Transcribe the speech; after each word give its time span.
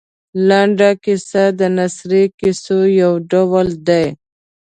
لنډه 0.47 0.89
کیسه 1.03 1.43
د 1.59 1.61
نثري 1.77 2.23
کیسو 2.39 2.79
یو 3.01 3.13
ډول 3.31 3.67
دی. 3.87 4.05